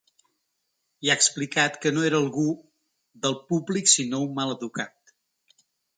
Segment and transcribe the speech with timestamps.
[1.07, 2.45] I ha explicat que no era algú
[3.27, 5.15] ‘del públic, sinó un maleducat’.